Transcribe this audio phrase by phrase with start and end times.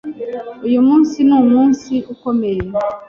[0.67, 2.61] Uyu munsi ni umunsi ukomeye.